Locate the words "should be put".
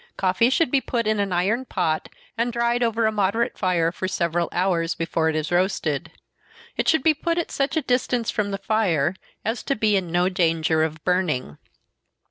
0.49-1.05, 6.87-7.37